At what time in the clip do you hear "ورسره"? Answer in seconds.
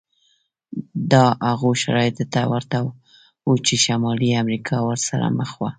4.89-5.25